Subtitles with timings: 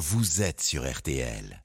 [0.00, 1.62] vous êtes sur RTL.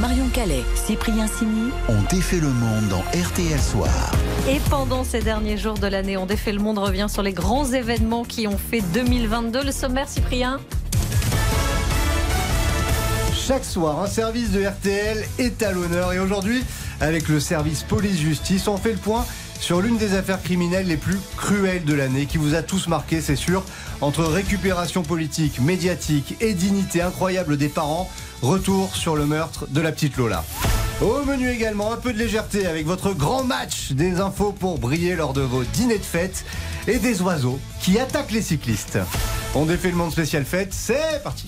[0.00, 1.70] Marion Calais, Cyprien Sini.
[1.86, 4.10] On défait le monde dans RTL Soir.
[4.48, 7.70] Et pendant ces derniers jours de l'année, On défait le monde revient sur les grands
[7.70, 9.64] événements qui ont fait 2022.
[9.64, 10.60] Le sommaire, Cyprien?
[13.34, 16.14] Chaque soir, un service de RTL est à l'honneur.
[16.14, 16.64] Et aujourd'hui,
[17.00, 19.26] avec le service police-justice, on fait le point
[19.62, 23.20] sur l'une des affaires criminelles les plus cruelles de l'année, qui vous a tous marqué,
[23.20, 23.62] c'est sûr.
[24.00, 28.10] Entre récupération politique, médiatique et dignité incroyable des parents,
[28.42, 30.44] retour sur le meurtre de la petite Lola.
[31.00, 35.14] Au menu également, un peu de légèreté avec votre grand match, des infos pour briller
[35.14, 36.44] lors de vos dîners de fête
[36.88, 38.98] et des oiseaux qui attaquent les cyclistes.
[39.54, 41.46] On défait le monde spécial fête, c'est parti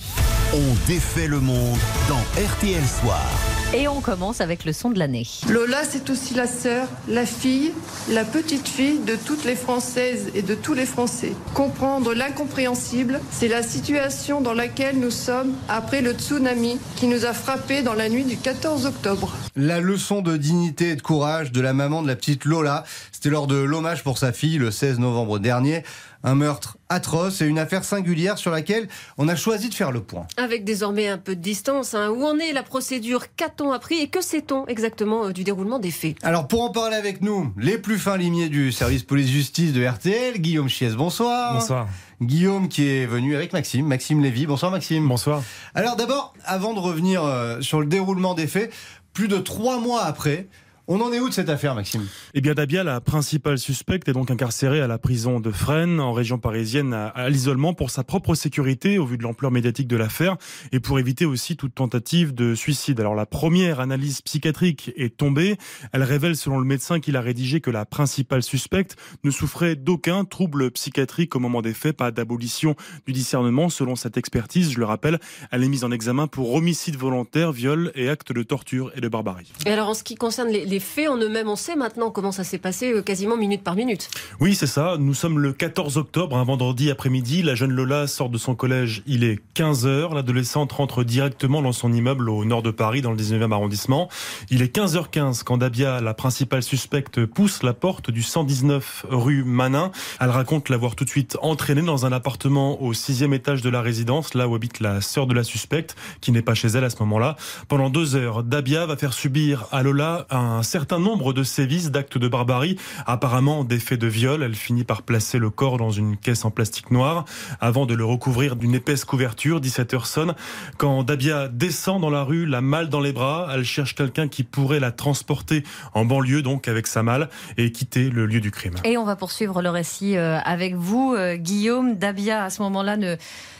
[0.57, 1.77] On défait le monde
[2.07, 3.29] dans RTL Soir.
[3.73, 5.27] Et on commence avec le son de l'année.
[5.49, 7.73] Lola, c'est aussi la sœur, la fille,
[8.09, 11.33] la petite fille de toutes les Françaises et de tous les Français.
[11.53, 17.33] Comprendre l'incompréhensible, c'est la situation dans laquelle nous sommes après le tsunami qui nous a
[17.33, 19.35] frappés dans la nuit du 14 octobre.
[19.57, 23.29] La leçon de dignité et de courage de la maman de la petite Lola, c'était
[23.29, 25.83] lors de l'hommage pour sa fille le 16 novembre dernier.
[26.27, 28.87] Un meurtre atroce et une affaire singulière sur laquelle
[29.19, 30.25] on a choisi de faire le point.
[30.37, 32.09] Avec désormais un peu de distance, hein.
[32.09, 35.91] où en est la procédure Qu'a-t-on appris et que sait-on exactement euh, du déroulement des
[35.91, 36.15] faits?
[36.23, 40.39] Alors pour en parler avec nous, les plus fins limiers du service police-justice de RTL,
[40.41, 41.53] Guillaume Chies, bonsoir.
[41.53, 41.87] Bonsoir.
[42.23, 44.47] Guillaume qui est venu avec Maxime, Maxime Lévy.
[44.47, 45.07] Bonsoir Maxime.
[45.07, 45.43] Bonsoir.
[45.75, 48.73] Alors d'abord, avant de revenir euh, sur le déroulement des faits,
[49.13, 50.47] plus de trois mois après,
[50.87, 52.05] on en est où de cette affaire, Maxime?
[52.33, 56.13] Eh bien, Dabia, la principale suspecte, est donc incarcérée à la prison de Fresnes, en
[56.13, 60.37] région parisienne, à, l'isolement pour sa propre sécurité, au vu de l'ampleur médiatique de l'affaire,
[60.71, 62.99] et pour éviter aussi toute tentative de suicide.
[62.99, 65.57] Alors, la première analyse psychiatrique est tombée.
[65.91, 70.25] Elle révèle, selon le médecin qu'il a rédigé, que la principale suspecte ne souffrait d'aucun
[70.25, 72.75] trouble psychiatrique au moment des faits, pas d'abolition
[73.07, 73.69] du discernement.
[73.69, 75.19] Selon cette expertise, je le rappelle,
[75.51, 79.07] elle est mise en examen pour homicide volontaire, viol et acte de torture et de
[79.07, 79.51] barbarie.
[79.65, 82.33] Et alors, en ce qui concerne les les faits en eux-mêmes, on sait maintenant comment
[82.33, 84.09] ça s'est passé euh, quasiment minute par minute.
[84.41, 84.97] Oui, c'est ça.
[84.99, 87.43] Nous sommes le 14 octobre, un vendredi après-midi.
[87.43, 89.01] La jeune Lola sort de son collège.
[89.07, 90.13] Il est 15h.
[90.13, 94.09] L'adolescente rentre directement dans son immeuble au nord de Paris, dans le 19e arrondissement.
[94.49, 99.93] Il est 15h15 quand Dabia, la principale suspecte, pousse la porte du 119 rue Manin.
[100.19, 103.81] Elle raconte l'avoir tout de suite entraînée dans un appartement au sixième étage de la
[103.81, 106.89] résidence, là où habite la sœur de la suspecte, qui n'est pas chez elle à
[106.89, 107.37] ce moment-là.
[107.69, 112.17] Pendant deux heures, Dabia va faire subir à Lola un certain nombre de sévices, d'actes
[112.17, 114.43] de barbarie, apparemment des faits de viol.
[114.43, 117.23] Elle finit par placer le corps dans une caisse en plastique noir
[117.61, 119.61] avant de le recouvrir d'une épaisse couverture.
[119.61, 120.35] 17 heures sonne.
[120.77, 124.43] Quand Dabia descend dans la rue, la malle dans les bras, elle cherche quelqu'un qui
[124.43, 128.75] pourrait la transporter en banlieue, donc avec sa malle, et quitter le lieu du crime.
[128.83, 131.95] Et on va poursuivre le récit euh, avec vous, euh, Guillaume.
[131.95, 133.15] Dabia, à ce moment-là, ne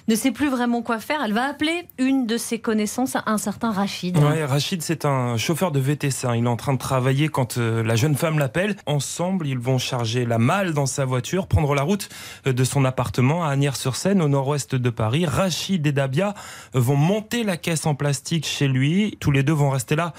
[0.07, 1.21] ne sait plus vraiment quoi faire.
[1.25, 4.17] Elle va appeler une de ses connaissances, un certain Rachid.
[4.17, 6.27] Ouais, Rachid, c'est un chauffeur de VTC.
[6.27, 6.35] Hein.
[6.35, 8.75] Il est en train de travailler quand euh, la jeune femme l'appelle.
[8.85, 12.09] Ensemble, ils vont charger la malle dans sa voiture, prendre la route
[12.45, 15.25] euh, de son appartement à Agnières-sur-Seine, au nord-ouest de Paris.
[15.25, 16.35] Rachid et Dabia
[16.75, 19.17] euh, vont monter la caisse en plastique chez lui.
[19.19, 20.13] Tous les deux vont rester là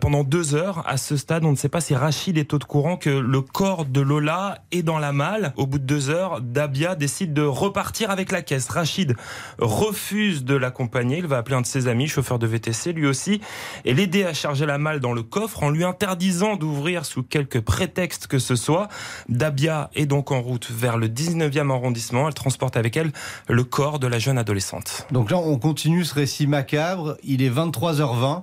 [0.00, 0.84] pendant deux heures.
[0.86, 3.84] À ce stade, on ne sait pas si Rachid est au courant que le corps
[3.84, 5.52] de Lola est dans la malle.
[5.56, 8.68] Au bout de deux heures, Dabia décide de repartir avec la caisse.
[8.68, 9.16] Rachid
[9.58, 11.18] refuse de l'accompagner.
[11.18, 13.40] Il va appeler un de ses amis, chauffeur de VTC, lui aussi,
[13.84, 17.58] et l'aider à charger la malle dans le coffre en lui interdisant d'ouvrir sous quelque
[17.58, 18.88] prétexte que ce soit.
[19.28, 22.28] Dabia est donc en route vers le 19e arrondissement.
[22.28, 23.12] Elle transporte avec elle
[23.48, 25.06] le corps de la jeune adolescente.
[25.10, 27.16] Donc là, on continue ce récit macabre.
[27.22, 28.42] Il est 23h20.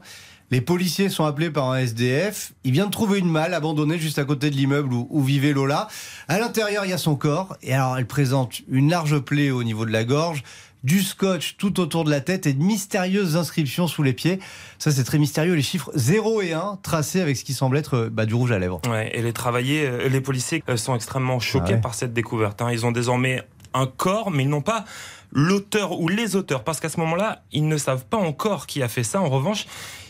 [0.51, 2.53] Les policiers sont appelés par un SDF.
[2.63, 5.87] Il vient de trouver une malle abandonnée juste à côté de l'immeuble où, vivait Lola.
[6.27, 7.55] À l'intérieur, il y a son corps.
[7.61, 10.43] Et alors, elle présente une large plaie au niveau de la gorge
[10.83, 14.39] du scotch tout autour de la tête et de mystérieuses inscriptions sous les pieds.
[14.77, 15.53] Ça, c'est très mystérieux.
[15.53, 18.59] Les chiffres 0 et 1 tracés avec ce qui semble être bah, du rouge à
[18.59, 18.81] lèvres.
[18.89, 22.61] Ouais, et les travaillés, euh, les policiers euh, sont extrêmement choqués ah par cette découverte.
[22.61, 22.71] Hein.
[22.71, 24.85] Ils ont désormais un corps, mais ils n'ont pas
[25.31, 28.87] l'auteur ou les auteurs, parce qu'à ce moment-là, ils ne savent pas encore qui a
[28.87, 29.21] fait ça.
[29.21, 29.67] En revanche,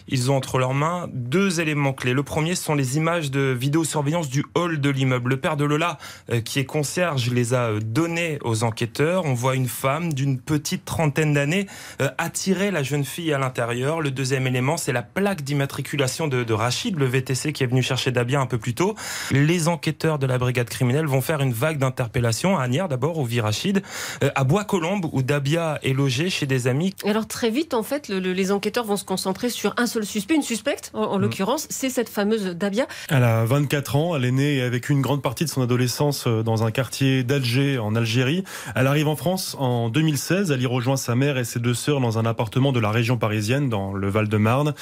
[0.10, 2.14] ils ont entre leurs mains deux éléments clés.
[2.14, 5.30] Le premier ce sont les images de vidéosurveillance du hall de l'immeuble.
[5.30, 5.98] Le père de Lola,
[6.32, 9.26] euh, qui est concierge, les a euh, donnés aux enquêteurs.
[9.26, 11.68] On voit une femme d'une petite trentaine d'années
[12.02, 14.02] euh, attirer la jeune fille à l'intérieur.
[14.02, 18.12] Le deuxième élément, c'est la plaque d'immatriculation de, Rachid, le VTC qui est venu chercher
[18.12, 18.96] Dabia un peu plus tôt.
[19.32, 23.26] Les enquêteurs de la brigade criminelle vont faire une vague d'interpellation à Agnières d'abord, où
[23.26, 23.84] vit Rachid,
[24.22, 26.94] à Bois-Colombes, où Dabia est logé chez des amis.
[27.06, 30.06] Alors très vite, en fait, le, les enquêteurs vont se concentrer sur un seul seul
[30.06, 31.22] suspect, une suspecte en, Mm.
[31.22, 32.88] l'occurrence, c'est cette fameuse Dabia.
[33.10, 35.62] Elle a 24 ans, elle est née et a vécu une grande partie de son
[35.62, 38.44] adolescence euh, dans un quartier d'Alger en Algérie.
[38.76, 42.00] Elle arrive en France en 2016, elle y rejoint sa mère et ses deux sœurs
[42.00, 44.74] dans un appartement de la région parisienne dans le Val-de-Marne.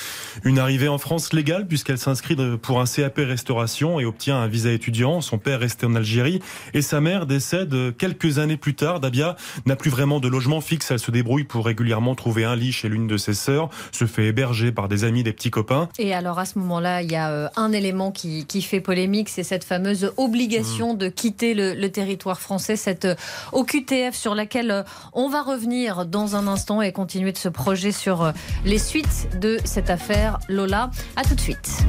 [0.43, 4.71] Une arrivée en France légale puisqu'elle s'inscrit pour un CAP restauration et obtient un visa
[4.71, 5.21] étudiant.
[5.21, 6.41] Son père restait en Algérie
[6.75, 8.99] et sa mère décède quelques années plus tard.
[8.99, 9.35] Dabia
[9.65, 12.87] n'a plus vraiment de logement fixe, elle se débrouille pour régulièrement trouver un lit chez
[12.89, 15.89] l'une de ses sœurs, se fait héberger par des amis, des petits copains.
[15.97, 19.29] Et alors à ce moment-là, il y a euh, un élément qui, qui fait polémique,
[19.29, 23.15] c'est cette fameuse obligation de quitter le, le territoire français, cette euh,
[23.53, 24.83] OQTF sur laquelle euh,
[25.13, 28.31] on va revenir dans un instant et continuer de se projeter sur
[28.65, 30.91] les suites de cette affaire Lola.
[31.15, 31.83] À tout de suite.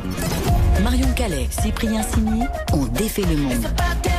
[0.82, 2.42] Marion Calais, Cyprien Sini
[2.72, 4.17] ont défait le monde.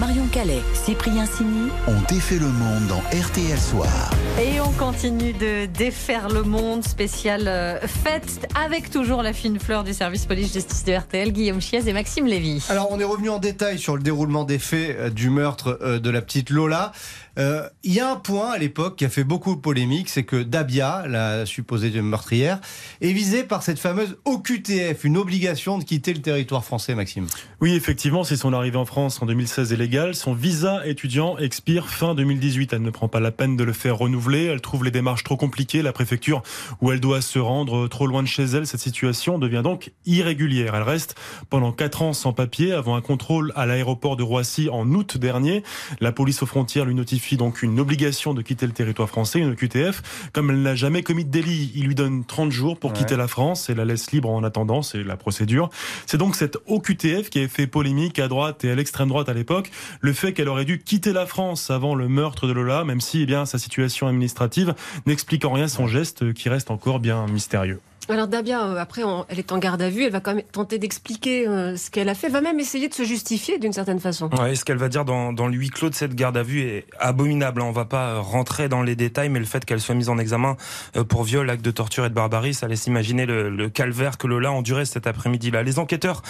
[0.00, 4.10] Marion Calais, Cyprien Sini On défait le monde dans RTL Soir.
[4.40, 9.84] Et on continue de défaire le monde spécial euh, fête avec toujours la fine fleur
[9.84, 12.64] du service police-justice de RTL, Guillaume Chiez et Maxime Lévy.
[12.70, 15.98] Alors, on est revenu en détail sur le déroulement des faits euh, du meurtre euh,
[15.98, 16.92] de la petite Lola.
[17.38, 20.24] Euh, Il y a un point à l'époque qui a fait beaucoup de polémique, c'est
[20.24, 22.60] que Dabia, la supposée meurtrière,
[23.00, 27.26] est visée par cette fameuse OQTF, une obligation de quitter le territoire français, Maxime.
[27.60, 31.88] Oui, effectivement, si son arrivée en France en 2016 est légale, son visa étudiant expire
[31.88, 32.72] fin 2018.
[32.72, 34.46] Elle ne prend pas la peine de le faire renouveler.
[34.46, 35.82] Elle trouve les démarches trop compliquées.
[35.82, 36.42] La préfecture
[36.80, 40.74] où elle doit se rendre trop loin de chez elle, cette situation devient donc irrégulière.
[40.74, 41.16] Elle reste
[41.48, 45.62] pendant quatre ans sans papier avant un contrôle à l'aéroport de Roissy en août dernier.
[46.00, 49.54] La police aux frontières lui notifie donc une obligation de quitter le territoire français, une
[49.54, 50.02] QTF.
[50.32, 52.96] Comme elle n'a jamais commis de délit, il lui donne 30 jours pour Ouais.
[52.98, 54.82] quitter la France et la laisse libre en attendant.
[54.82, 55.70] C'est la procédure.
[56.06, 59.34] C'est donc cette OQTF qui avait fait polémique à droite et à l'extrême droite à
[59.34, 59.70] l'époque.
[60.00, 63.22] Le fait qu'elle aurait dû quitter la France avant le meurtre de Lola, même si
[63.22, 64.74] eh bien sa situation administrative
[65.06, 67.80] n'explique en rien son geste qui reste encore bien mystérieux.
[68.10, 70.78] Alors Dabia, euh, après, elle est en garde à vue, elle va quand même tenter
[70.78, 74.28] d'expliquer euh, ce qu'elle a fait, va même essayer de se justifier d'une certaine façon.
[74.36, 76.62] Ouais, ce qu'elle va dire dans, dans le huis clos de cette garde à vue
[76.62, 77.60] est abominable.
[77.62, 77.66] hein.
[77.66, 80.18] On va pas euh, rentrer dans les détails, mais le fait qu'elle soit mise en
[80.18, 80.56] examen
[81.08, 84.26] pour viol, acte de torture et de barbarie, ça laisse imaginer le, le calvaire que
[84.26, 85.62] Lola a enduré cet après-midi-là.
[85.62, 86.22] Les enquêteurs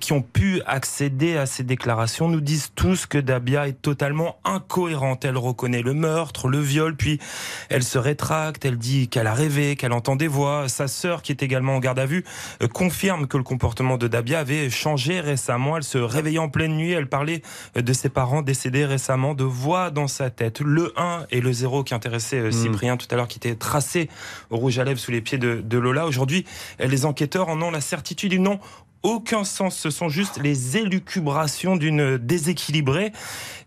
[0.00, 5.24] qui ont pu accéder à ces déclarations nous disent tous que Dabia est totalement incohérente.
[5.24, 7.20] Elle reconnaît le meurtre, le viol, puis
[7.68, 10.68] elle se rétracte, elle dit qu'elle a rêvé, qu'elle entend des voix.
[10.68, 12.24] Sa sœur, qui est également en garde à vue,
[12.62, 15.76] euh, confirme que le comportement de Dabia avait changé récemment.
[15.76, 17.42] Elle se réveillait en pleine nuit, elle parlait
[17.76, 20.60] euh, de ses parents décédés récemment, de voix dans sa tête.
[20.60, 24.08] Le 1 et le 0 qui intéressaient euh, Cyprien tout à l'heure, qui étaient tracés
[24.50, 26.06] au rouge à lèvres sous les pieds de, de Lola.
[26.06, 26.44] Aujourd'hui,
[26.78, 28.60] les enquêteurs en ont la certitude, ils n'ont
[29.02, 29.76] aucun sens.
[29.76, 33.12] Ce sont juste les élucubrations d'une déséquilibrée.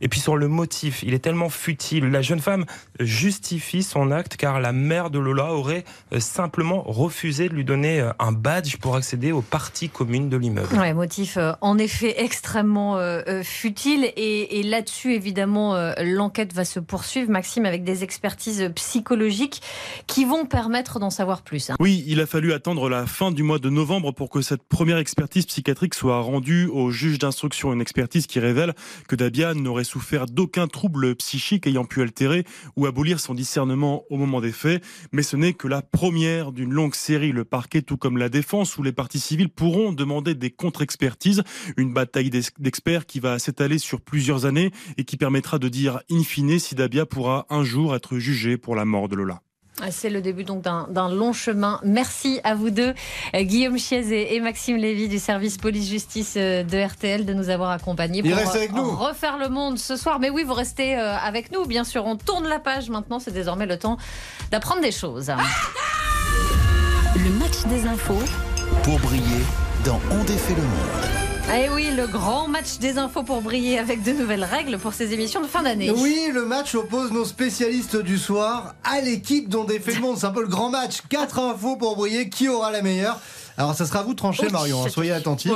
[0.01, 2.06] Et puis sur le motif, il est tellement futile.
[2.09, 2.65] La jeune femme
[3.00, 8.01] justifie son acte car la mère de Lola aurait euh, simplement refusé de lui donner
[8.01, 10.75] euh, un badge pour accéder aux parties communes de l'immeuble.
[10.77, 16.53] Ouais, motif euh, en effet extrêmement euh, euh, futile et, et là-dessus évidemment euh, l'enquête
[16.53, 19.62] va se poursuivre Maxime avec des expertises psychologiques
[20.07, 21.69] qui vont permettre d'en savoir plus.
[21.69, 21.75] hein.
[21.80, 24.97] Oui, il a fallu attendre la fin du mois de novembre pour que cette première
[24.97, 27.74] expertise psychiatrique soit rendue au juge d'instruction.
[27.74, 28.74] Une expertise qui révèle
[29.08, 34.18] que Dabia n'aurait souffert d'aucun trouble psychique ayant pu altérer ou abolir son discernement au
[34.18, 34.84] moment des faits.
[35.12, 37.31] Mais ce n'est que la première d'une longue série.
[37.31, 41.44] Le parquet, tout comme la défense ou les parties civiles, pourront demander des contre-expertises.
[41.78, 46.02] Une bataille d'ex- d'experts qui va s'étaler sur plusieurs années et qui permettra de dire
[46.12, 49.42] in fine si Dabia pourra un jour être jugé pour la mort de Lola.
[49.81, 51.80] Ah, C'est le début donc d'un long chemin.
[51.83, 52.94] Merci à vous deux,
[53.36, 57.50] euh, Guillaume Chiez et, et Maxime Lévy du service police-justice euh, de RTL de nous
[57.50, 58.92] avoir accompagnés pour avec euh, nous.
[58.95, 60.19] refaire le monde ce soir.
[60.19, 62.06] Mais oui, vous restez avec nous, bien sûr.
[62.06, 63.19] On tourne la page maintenant.
[63.19, 63.97] C'est désormais le temps
[64.52, 65.31] d'apprendre des choses.
[67.16, 68.21] Le match des infos
[68.83, 69.44] Pour briller
[69.86, 71.22] dans On défait le monde.
[71.56, 75.14] Eh oui, le grand match des infos pour briller avec de nouvelles règles pour ces
[75.14, 75.92] émissions de fin d'année.
[75.92, 80.18] Oui, le match oppose nos spécialistes du soir à l'équipe dont défait le monde.
[80.18, 81.02] C'est un peu le grand match.
[81.10, 82.30] Quatre infos pour briller.
[82.30, 83.19] Qui aura la meilleure?
[83.57, 84.52] Alors, ça sera à vous de trancher, Oui.
[84.52, 84.83] Marion.
[84.83, 84.90] hein.
[84.90, 85.52] Soyez attentifs.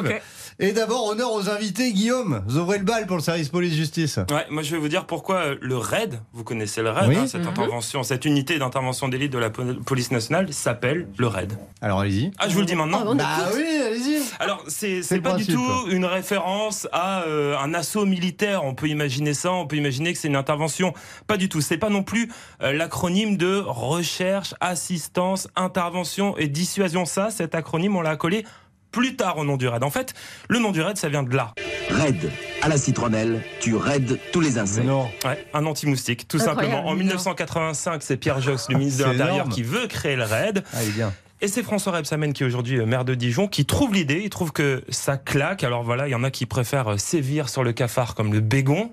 [0.60, 1.94] Et d'abord, honneur aux invités.
[1.94, 4.18] Guillaume, vous ouvrez le bal pour le service police-justice.
[4.32, 7.16] Ouais, moi je vais vous dire pourquoi euh, le RAID, vous connaissez le RAID, Oui.
[7.16, 7.50] hein, cette Mhm.
[7.50, 11.54] intervention, cette unité d'intervention d'élite de la po- police nationale s'appelle le RAID.
[11.80, 12.32] Alors, allez-y.
[12.40, 13.04] Ah, je vous le dis maintenant.
[13.08, 13.56] Ah, Bah écoute.
[13.60, 14.18] oui, allez-y.
[14.40, 18.64] Alors, c'est pas du tout une référence à euh, un assaut militaire.
[18.66, 20.92] On peut imaginer ça, on peut imaginer que c'est une intervention.
[21.28, 21.62] Pas du tout.
[21.62, 22.32] C'est pas non plus
[22.64, 27.06] euh, l'acronyme de recherche, assistance, intervention et dissuasion.
[27.06, 28.44] Ça, cet acronyme, on l'a collé
[28.92, 29.84] plus tard au nom du RAID.
[29.84, 30.14] En fait,
[30.50, 31.54] le nom du RAID, ça vient de là.
[31.90, 32.32] Raid.
[32.62, 34.86] À la citronnelle, tu raides tous les insectes.
[34.88, 35.10] Non.
[35.26, 36.88] Ouais, un anti-moustique, tout Incroyable, simplement.
[36.88, 36.98] En non.
[36.98, 40.64] 1985, c'est Pierre Jox, le ministre de l'Intérieur, qui veut créer le RAID.
[40.74, 41.14] Ah, il est bien.
[41.40, 44.22] Et c'est François Rebsamen, qui est aujourd'hui euh, maire de Dijon, qui trouve l'idée.
[44.24, 45.64] Il trouve que ça claque.
[45.64, 48.40] Alors voilà, il y en a qui préfèrent euh, sévir sur le cafard comme le
[48.40, 48.92] bégon.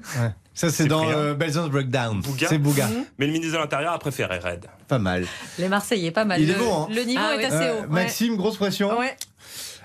[0.52, 2.20] Ça, c'est dans euh, Belzon's Breakdown.
[2.46, 2.86] C'est Bouga.
[3.18, 4.66] Mais le ministre de l'Intérieur a préféré RAID.
[4.88, 5.24] Pas mal.
[5.58, 6.38] Les Marseillais, pas mal.
[6.40, 6.88] Il est le, bon, hein.
[6.94, 7.44] le niveau Ah est oui.
[7.46, 7.80] assez Euh, haut.
[7.80, 7.86] ouais.
[7.88, 8.96] Maxime, grosse pression.
[8.98, 9.16] Ouais.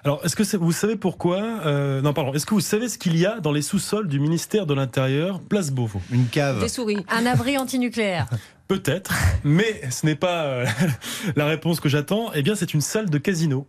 [0.04, 2.34] Alors, est-ce que c'est- vous savez pourquoi euh, Non, pardon.
[2.34, 5.42] Est-ce que vous savez ce qu'il y a dans les sous-sols du ministère de l'Intérieur,
[5.42, 6.02] place Beauvau?
[6.12, 6.60] Une cave.
[6.62, 7.06] Des souris.
[7.10, 8.28] Un abri antinucléaire.
[8.68, 9.12] Peut-être,
[9.44, 10.66] mais ce n'est pas euh,
[11.36, 12.32] la réponse que j'attends.
[12.36, 13.68] Eh bien, c'est une salle de casino.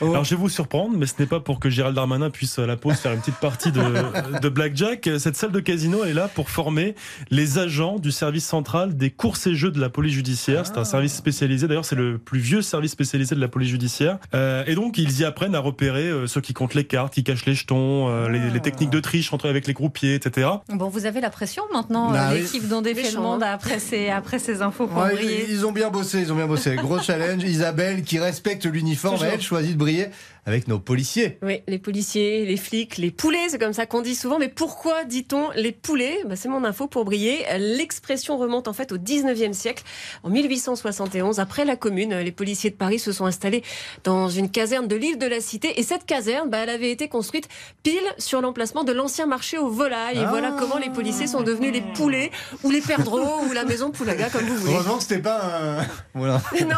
[0.00, 0.10] Oh.
[0.10, 2.66] Alors, je vais vous surprendre, mais ce n'est pas pour que Gérald Darmanin puisse à
[2.66, 3.82] la pause faire une petite partie de,
[4.42, 5.08] de blackjack.
[5.18, 6.94] Cette salle de casino est là pour former
[7.30, 10.66] les agents du service central des courses et jeux de la police judiciaire.
[10.66, 11.66] C'est un service spécialisé.
[11.68, 14.18] D'ailleurs, c'est le plus vieux service spécialisé de la police judiciaire.
[14.34, 17.24] Euh, et donc, ils y apprennent à repérer euh, ceux qui comptent les cartes, qui
[17.24, 20.48] cachent les jetons, euh, les, les techniques de triche entre avec les croupiers, etc.
[20.68, 22.42] Bon, vous avez la pression maintenant, Bah euh, oui.
[22.42, 23.52] l'équipe dont défait le monde hein.
[23.54, 26.76] après ces, après ces infos Ouais, ils, ils ont bien bossé, ils ont bien bossé.
[26.76, 27.42] Gros challenge.
[27.44, 30.10] Isabelle qui respecte l'uniforme, elle choisit de briller
[30.46, 31.38] avec nos policiers.
[31.42, 34.38] Oui, les policiers, les flics, les poulets, c'est comme ça qu'on dit souvent.
[34.38, 36.18] Mais pourquoi dit-on les poulets?
[36.26, 37.44] Bah, C'est mon info pour briller.
[37.58, 39.82] L'expression remonte en fait au 19e siècle.
[40.22, 43.62] En 1871, après la Commune, les policiers de Paris se sont installés
[44.04, 45.80] dans une caserne de l'île de la Cité.
[45.80, 47.48] Et cette caserne, bah, elle avait été construite
[47.82, 50.18] pile sur l'emplacement de l'ancien marché aux volailles.
[50.18, 50.28] Et Ah.
[50.30, 52.30] voilà comment les policiers sont devenus les poulets,
[52.62, 54.72] ou les perdreaux, ou la maison Poulaga, comme vous voulez.
[54.74, 55.40] Heureusement que c'était pas
[55.80, 55.86] un.
[56.14, 56.40] Voilà.
[56.64, 56.76] Non,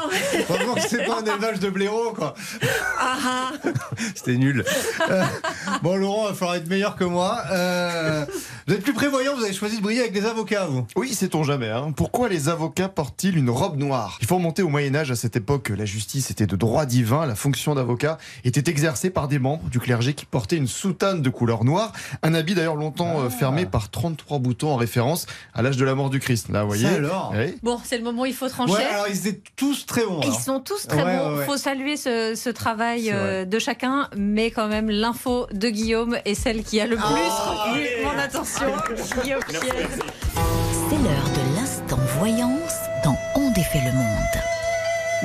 [0.50, 2.35] Heureusement que c'était pas un élevage de blaireaux, quoi.
[2.99, 3.52] ah, ah.
[4.14, 4.64] C'était nul.
[5.10, 5.25] Euh,
[5.82, 7.40] bon, Laurent, il va falloir être meilleur que moi.
[7.50, 8.25] Euh,
[8.66, 10.86] vous êtes plus prévoyant, vous avez choisi de briller avec les avocats, vous.
[10.96, 11.68] Oui, sait-on jamais.
[11.70, 11.92] hein.
[11.96, 14.18] Pourquoi les avocats portent-ils une robe noire?
[14.20, 15.10] Il faut remonter au Moyen Âge.
[15.10, 17.26] À cette époque, la justice était de droit divin.
[17.26, 21.30] La fonction d'avocat était exercée par des membres du clergé qui portaient une soutane de
[21.30, 21.92] couleur noire.
[22.22, 25.94] Un habit d'ailleurs longtemps euh, fermé par 33 boutons en référence à l'âge de la
[25.94, 26.48] mort du Christ.
[26.50, 26.88] Là, vous voyez?
[26.88, 27.32] Ça alors?
[27.36, 27.54] Oui.
[27.62, 28.72] Bon, c'est le moment où il faut trancher.
[28.75, 30.20] Ouais, alors ils étaient tous très bons.
[30.25, 31.30] Ils sont tous très Ouais, bons.
[31.32, 31.44] ouais, ouais.
[31.46, 33.10] faut saluer ce, ce travail
[33.48, 37.64] de chacun, mais quand même l'info de Guillaume est celle qui a le plus Ah,
[37.68, 38.66] retenu mon attention.
[39.22, 39.40] Guillaume.
[39.50, 42.74] C'est l'heure de l'instant voyance
[43.04, 44.45] dans On défait le monde.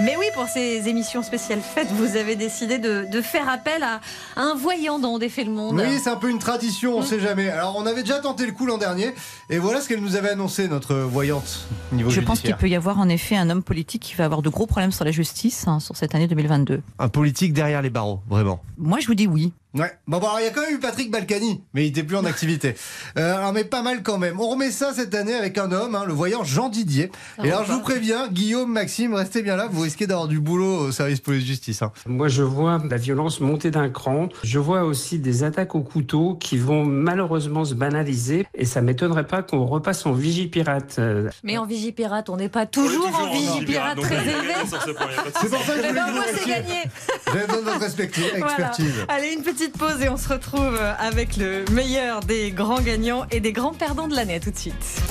[0.03, 3.99] Mais oui, pour ces émissions spéciales fêtes, vous avez décidé de, de faire appel à,
[4.35, 5.75] un voyant dont on défait le monde.
[5.79, 6.95] Oui, c'est un peu une tradition, Mm.
[6.95, 7.49] on sait jamais.
[7.49, 9.13] Alors, on avait déjà tenté le coup l'an dernier,
[9.49, 12.75] et voilà ce qu'elle nous avait annoncé, notre voyante niveau Je pense qu'il peut y
[12.75, 15.67] avoir en effet un homme politique qui va avoir de gros problèmes sur la justice
[15.67, 16.81] hein, sur cette année 2022.
[16.99, 18.61] Un politique derrière les barreaux, vraiment.
[18.77, 19.53] Moi, je vous dis oui.
[19.73, 19.91] Ouais.
[20.07, 22.17] Bon, bon, alors, il y a quand même eu Patrick Balkany, mais il était plus
[22.17, 22.75] en activité.
[23.17, 24.39] Euh, alors, mais pas mal quand même.
[24.39, 27.11] On remet ça cette année avec un homme, hein, le voyant Jean Didier.
[27.43, 30.77] Et alors, je vous préviens, Guillaume, Maxime, restez bien là, vous risquez d'avoir du boulot
[30.77, 31.81] au service police-justice.
[31.81, 31.91] Hein.
[32.05, 34.29] Moi, je vois la violence monter d'un cran.
[34.43, 38.47] Je vois aussi des attaques au couteau qui vont malheureusement se banaliser.
[38.55, 40.99] Et ça m'étonnerait pas qu'on repasse en vigipirate.
[41.43, 44.53] Mais en Vigipirate, on n'est pas toujours, en Vigipirate très élevé.
[44.65, 46.83] C'est pour ça que je vous moi, c'est gagné.
[47.27, 48.45] J'avais besoin de votre respecti- Voilà.
[48.47, 48.93] expertise.
[49.09, 53.39] Allez, une petite pause et on se retrouve avec le meilleur des grands gagnants et
[53.39, 54.35] des grands perdants de l'année.
[54.35, 55.01] À tout de suite.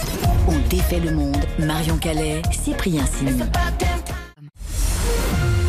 [0.49, 1.45] On défait le monde.
[1.59, 3.43] Marion Calais, Cyprien Sini.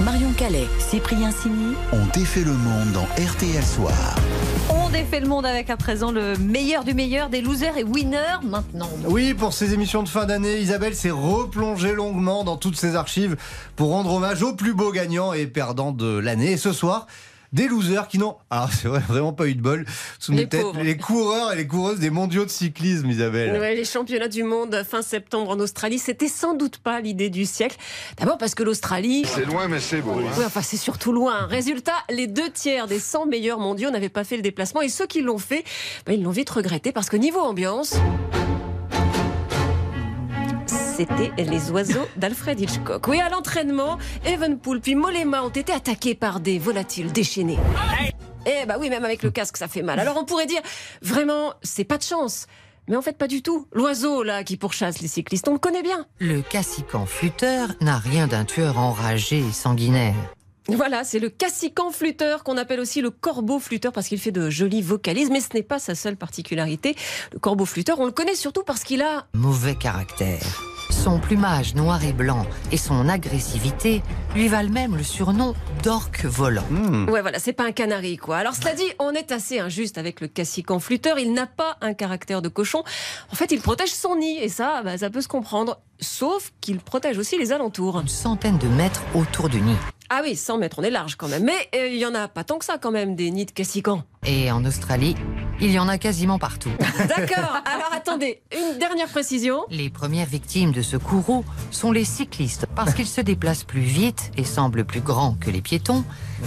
[0.04, 1.76] Marion Calais, Cyprien Sini.
[1.94, 4.16] On défait le monde dans RTL Soir.
[4.70, 8.40] On défait le monde avec à présent le meilleur du meilleur des losers et winners
[8.44, 8.90] maintenant.
[9.06, 13.38] Oui, pour ces émissions de fin d'année, Isabelle s'est replongée longuement dans toutes ses archives
[13.76, 16.54] pour rendre hommage aux plus beaux gagnants et perdants de l'année.
[16.54, 17.08] Et ce soir,
[17.54, 19.86] des losers qui n'ont, ah c'est vrai, vraiment pas eu de bol,
[20.20, 20.82] sous Les nos têtes, pauvres.
[20.82, 23.60] les coureurs et les coureuses des mondiaux de cyclisme, Isabelle.
[23.60, 27.46] Ouais, les championnats du monde fin septembre en Australie, c'était sans doute pas l'idée du
[27.46, 27.78] siècle.
[28.18, 29.26] D'abord parce que l'Australie.
[29.26, 30.12] C'est loin, mais c'est beau.
[30.12, 30.32] hein.
[30.38, 31.46] Oui, enfin, c'est surtout loin.
[31.48, 35.08] Résultat, les deux tiers des 100 meilleurs mondiaux n'avaient pas fait le déplacement et ceux
[35.08, 35.64] qui l'ont fait,
[36.06, 37.96] ben, ils l'ont vite regretté parce que niveau ambiance.
[41.02, 43.08] C'était les oiseaux d'Alfred Hitchcock.
[43.08, 47.58] Oui, à l'entraînement, Evenpool puis Mollema ont été attaqués par des volatiles déchaînés.
[48.46, 50.00] Eh bah oui, même avec le casque, ça fait mal.
[50.00, 50.62] Alors on pourrait dire,
[51.02, 52.46] vraiment, c'est pas de chance.
[52.88, 53.68] Mais en fait, pas du tout.
[53.74, 56.06] L'oiseau, là, qui pourchasse les cyclistes, on le connaît bien.
[56.20, 60.14] Le cassican flûteur n'a rien d'un tueur enragé et sanguinaire.
[60.68, 64.52] Voilà, c'est le cassican flûteur qu'on appelle aussi le corbeau flûteur parce qu'il fait de
[64.52, 66.96] jolis vocalises, mais ce n'est pas sa seule particularité.
[67.34, 70.62] Le corbeau flûteur, on le connaît surtout parce qu'il a Mauvais caractère.
[70.92, 74.04] Son plumage noir et blanc et son agressivité
[74.36, 76.66] lui valent même le surnom d'orque volant.
[76.70, 77.10] Hmm.
[77.10, 78.38] Ouais, voilà, c'est pas un canari, quoi.
[78.38, 81.18] Alors, cela dit, on est assez injuste avec le cassican flûteur.
[81.18, 82.84] Il n'a pas un caractère de cochon.
[83.32, 85.80] En fait, il protège son nid, et ça, bah, ça peut se comprendre.
[86.00, 88.00] Sauf qu'il protège aussi les alentours.
[88.00, 89.78] Une centaine de mètres autour du nid.
[90.10, 91.46] Ah oui, 100 mètres, on est large quand même.
[91.46, 93.52] Mais euh, il y en a pas tant que ça, quand même, des nids de
[93.52, 94.04] cassicans.
[94.26, 95.16] Et en Australie,
[95.60, 96.72] Il y en a quasiment partout.
[97.08, 97.62] D'accord.
[97.66, 99.64] Alors attendez, une dernière précision.
[99.70, 102.66] Les premières victimes de ce courroux sont les cyclistes.
[102.76, 106.04] Parce qu'ils se déplacent plus vite et semblent plus grands que les piétons,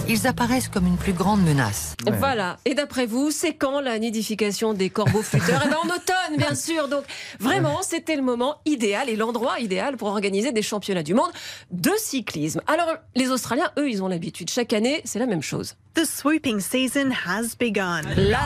[0.09, 1.95] ils apparaissent comme une plus grande menace.
[2.19, 2.57] Voilà.
[2.65, 5.61] Et d'après vous, c'est quand la nidification des corbeaux flûteurs?
[5.63, 6.89] Eh bien en automne, bien sûr.
[6.89, 7.05] Donc
[7.39, 11.31] vraiment, c'était le moment idéal et l'endroit idéal pour organiser des championnats du monde
[11.71, 12.61] de cyclisme.
[12.67, 14.49] Alors les Australiens, eux, ils ont l'habitude.
[14.49, 15.75] Chaque année, c'est la même chose.
[15.93, 18.01] The swooping season has begun.
[18.17, 18.45] La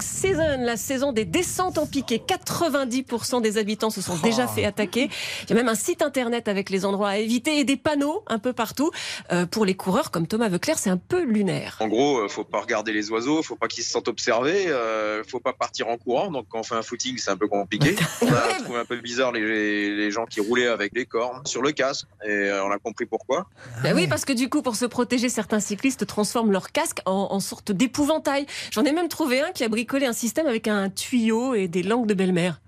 [0.00, 2.22] season, la saison des descentes en piqué.
[2.26, 5.10] 90% des habitants se sont déjà fait attaquer.
[5.44, 8.22] Il y a même un site internet avec les endroits à éviter et des panneaux
[8.26, 8.90] un peu partout.
[9.32, 11.76] Euh, pour les coureurs comme Thomas Veuclair, c'est un peu lunaire.
[11.80, 15.22] En gros, euh, faut pas regarder les oiseaux, faut pas qu'ils se sentent observés, euh,
[15.24, 16.30] faut pas partir en courant.
[16.30, 17.96] Donc quand on fait un footing, c'est un peu compliqué.
[18.22, 21.62] On a trouvé un peu bizarre les, les gens qui roulaient avec les cornes sur
[21.62, 23.46] le casque et euh, on a compris pourquoi.
[23.82, 27.28] Ben oui, parce que du coup, pour se protéger, certains cyclistes transforment leur casque en,
[27.30, 28.46] en sorte d'épouvantail.
[28.70, 31.82] J'en ai même trouvé un qui a bricolé un système avec un tuyau et des
[31.82, 32.60] langues de belle-mère.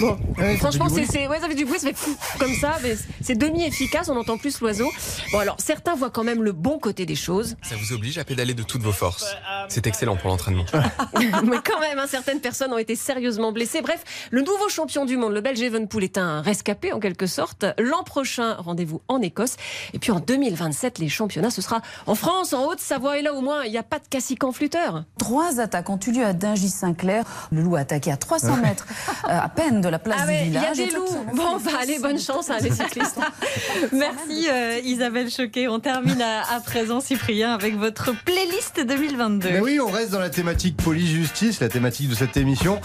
[0.00, 0.16] Bon,
[0.58, 3.34] franchement, c'est, c'est- ouais, ça fait du bruit, ça fait fou, comme ça, mais c'est
[3.36, 4.88] demi-efficace, on entend plus l'oiseau.
[5.32, 8.24] Bon, alors, certains voient quand même le bon côté des choses, Ça vous oblige à
[8.24, 9.34] pédaler de toutes vos forces.
[9.68, 10.64] C'est excellent pour l'entraînement.
[11.44, 13.82] mais quand même, hein, certaines personnes ont été sérieusement blessées.
[13.82, 17.66] Bref, le nouveau champion du monde, le Belge Evenpool, est un rescapé en quelque sorte.
[17.78, 19.56] L'an prochain, rendez-vous en Écosse.
[19.92, 23.18] Et puis en 2027, les championnats, ce sera en France, en Haute-Savoie.
[23.18, 25.04] Et là, au moins, il n'y a pas de cacique flûteur.
[25.18, 27.24] Trois attaques ont eu lieu à Dingy-Saint-Clair.
[27.50, 28.86] Le loup a attaqué à 300 mètres,
[29.24, 30.76] euh, à peine de la place Ah du ouais, il y a village.
[30.76, 31.06] des loups.
[31.34, 33.18] Bon, bah allez, bonne chance, hein, les cyclistes.
[33.92, 35.68] Merci euh, Isabelle Choquet.
[35.68, 39.47] On termine à, à présent, Cyprien, avec votre playlist 2022.
[39.52, 42.80] Mais oui, on reste dans la thématique police-justice, la thématique de cette émission.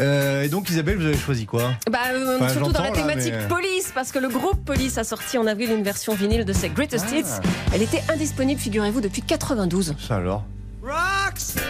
[0.00, 1.62] Euh, et donc Isabelle, vous avez choisi quoi?
[1.90, 4.98] Bah, euh, Enfin, surtout dans la là, thématique mais- police, parce que le groupe Police
[4.98, 7.16] a sorti en avril une version vinyle de ses Greatest Ah.
[7.16, 7.48] Hits.
[7.74, 9.94] Elle était indisponible, figurez-vous, depuis 92.
[9.98, 10.44] Ça alors?
[10.82, 11.62] Roxanne,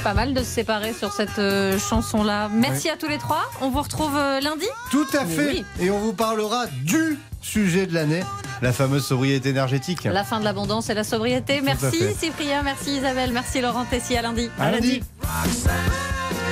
[0.00, 2.48] c'est pas mal de se séparer sur cette euh, chanson-là.
[2.50, 3.42] Merci à tous les trois.
[3.60, 5.46] On vous retrouve euh, lundi Tout à Mais fait.
[5.46, 5.64] oui.
[5.78, 8.22] Et on vous parlera du sujet de l'année,
[8.62, 10.04] la fameuse sobriété énergétique.
[10.04, 11.60] La fin de l'abondance et la sobriété.
[11.60, 11.98] Merci.
[12.18, 14.16] Cyprien, merci Isabelle, merci Laurent Tessier.
[14.16, 14.48] À lundi.
[14.58, 15.02] À lundi.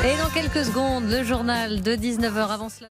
[0.04, 2.88] Et dans quelques secondes, le journal de 19h avant cela.